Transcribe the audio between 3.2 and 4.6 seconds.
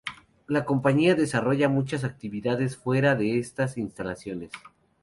estas instalaciones.